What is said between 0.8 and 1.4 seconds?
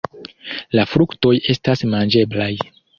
fruktoj